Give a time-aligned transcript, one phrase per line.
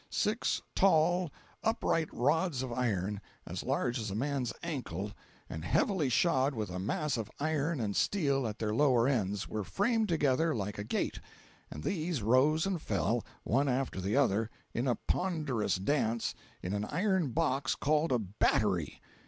[0.09, 1.29] Six tall,
[1.63, 5.11] upright rods of iron, as large as a man's ankle,
[5.47, 9.63] and heavily shod with a mass of iron and steel at their lower ends, were
[9.63, 11.19] framed together like a gate,
[11.69, 16.33] and these rose and fell, one after the other, in a ponderous dance,
[16.63, 18.99] in an iron box called a "battery."